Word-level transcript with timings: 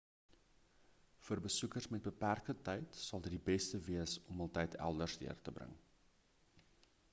vir 1.25 1.41
besoekers 1.47 1.87
met 1.95 2.05
beperkte 2.07 2.55
tyd 2.71 2.97
sal 3.01 3.23
dit 3.27 3.35
die 3.37 3.43
beste 3.51 3.83
wees 3.91 4.17
om 4.33 4.43
hul 4.45 4.53
tyd 4.59 4.81
elders 4.89 5.21
deur 5.25 5.47
te 5.49 5.57
bring 5.61 5.79